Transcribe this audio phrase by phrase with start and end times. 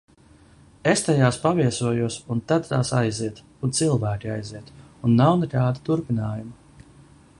[0.91, 3.43] Es tajās paviesojos, un tad tās aiziet.
[3.67, 4.73] Un cilvēki aiziet.
[5.09, 6.89] Un nav nekāda turpinājuma.